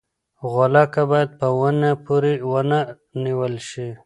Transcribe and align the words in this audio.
غولکه 0.51 1.01
باید 1.11 1.29
په 1.39 1.47
ونې 1.59 1.91
پورې 2.05 2.33
ونه 2.51 2.79
نیول 3.23 3.53
شي. 3.69 3.87